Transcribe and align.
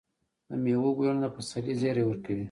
د 0.47 0.49
میوو 0.63 0.89
ګلونه 0.97 1.17
د 1.21 1.25
پسرلي 1.35 1.73
زیری 1.81 2.03
ورکوي. 2.05 2.39